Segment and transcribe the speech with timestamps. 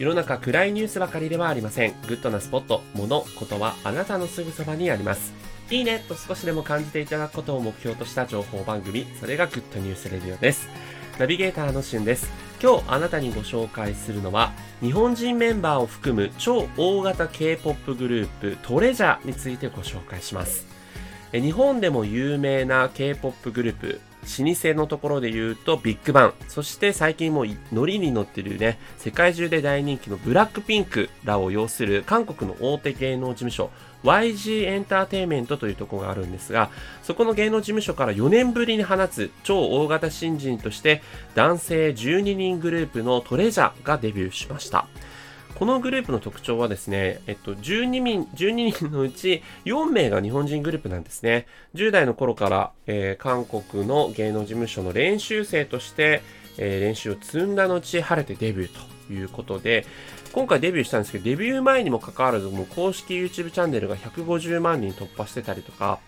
[0.00, 1.92] 世の中暗いニュースばかりではありません。
[2.08, 5.34] グッドなスポット、物、ことはあなたのすぐそばにあります。
[5.70, 10.70] いいねと少しでも感じていただくことを目標とした情報番組、それがグッドニュースレディオです。
[11.18, 12.30] ナビゲーターのしゅんです。
[12.62, 20.66] 今日あなたにご紹介するのは、日本人メンバーを含む超大型 K-POP グループトレジャーについてご紹介します。
[21.30, 33.70] 日本でも有名な K-POP グループ、老舗のところで言うとビッグバン、そして最近もうノリに乗ってるね、世界中で大人気のブラックピンクらを要する韓国の大手芸能事務所、
[34.04, 36.70] YG エンターテイメントというところがあるんですが、
[37.02, 41.02] そこの芸能事務所から4年ぶりに放つ超大型新人として
[41.34, 44.86] 男性12人グループのトレジャーがデビューしました。
[45.54, 51.46] このグループの特徴はですね、えっと、12人、12人のうち4名が日本人グループなんですね。
[51.74, 56.22] 10代の頃から、えー、韓国の芸能事務所の練習生として、
[56.56, 59.84] えー、練習を積んだ後、晴れてデビューということで、
[60.32, 65.98] 今回デビューしたんですけど、デビュー前にもかかわらず、もう公式 YouTube チャンネルが150万人突破してたりとか、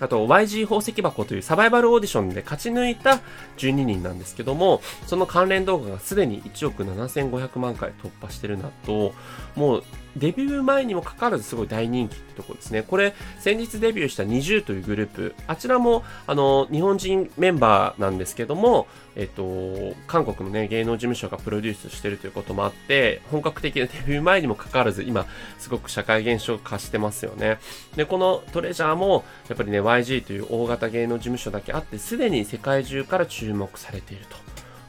[0.00, 3.20] あと YG 宝石箱というサバイバルオーディションで勝ち抜いた
[3.58, 9.12] 12人なんですけども、その関連動画がすでに1億7500万回突破してるなと、
[9.54, 9.84] もう
[10.16, 12.82] デビュー前にもかかわらずすごい大人気ってとこですね。
[12.82, 18.86] これ、先日デビューした NiziU というグループ、あちらも、あの、日本人メンバーなんですけども、
[19.16, 25.26] えっと、韓国のね、芸能事務所がプロデュースしてるということもあって、本格的なデビュー前にもかかわらず、今、
[25.58, 27.58] すごく社会現象化してますよね。
[27.96, 34.24] で、このトレジャーも、やっぱりね、YG という大型芸能事務所だけあって、すでに世界中から注目されている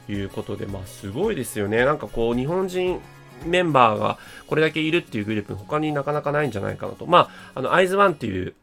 [0.06, 1.84] ということで、まあ、すごいですよね。
[1.84, 3.00] なんかこう、日本人
[3.44, 7.06] メンバーがこれだけいるっていうグループ他になかなかないんじゃないかなと。
[7.06, 8.54] まあ、あの、アイズワンっていう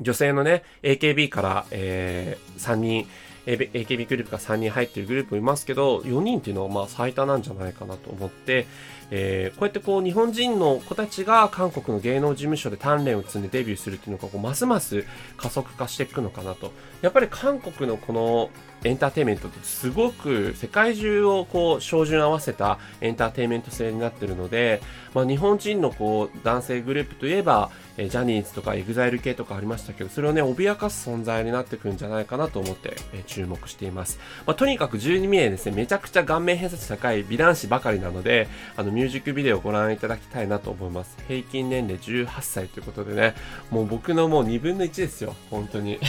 [0.00, 3.06] 女性のね、AKB から、えー、3人、
[3.46, 8.66] AKB グループが3人入ってるグループもいますけど、4人っていうのはまあ最多なんじゃないかなと思って、
[9.10, 15.04] えー、こうやってこう日本人の子たちが韓国の芸能事務所で鍛錬を積んでデビューするっていうのがこうますます
[15.36, 16.72] 加速化していくのかなと。
[17.02, 18.50] やっぱり韓国のこの
[18.84, 24.82] エンターテインメントってすごく世界中をこう照準合わせたエンターテインメント性になってるので、
[25.14, 34.18] まあ、日本人のこう男性グループといえば、えジャニーズとかエグザイル系とかありましたけど、それをね、脅かす存在になってくるんじゃないかなと思って、え注目しています。
[34.46, 41.16] まあ、とにかく12名ですね、めちゃくちゃ顔面偏差値高い美男子ばかりなので、あの、ミュージックビデオをご覧いただきたいなと思います。
[41.28, 43.34] 平均年齢18歳ということでね、
[43.70, 46.00] もう僕のもう2分の1ですよ、本当に。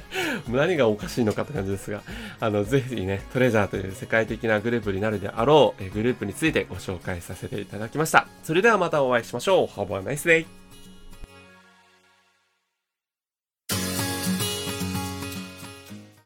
[0.48, 2.02] 何がおかしいのかって感じですが、
[2.40, 8.26] あの、ぜひね、トレジャーという世界的なグループになるであろう、えグループについてご紹介させていただきました。
[8.42, 9.66] それではまたお会いしましょう。
[9.66, 10.61] Have a nice day!